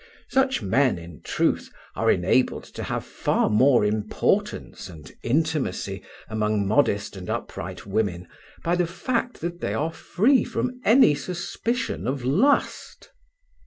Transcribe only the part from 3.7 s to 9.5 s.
importance and intimacy among modest and upright women by the fact